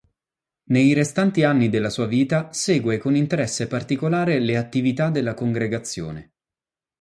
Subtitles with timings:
[0.71, 6.33] Nei restanti anni della sua vita segue con interesse particolare le attività della Congregazione.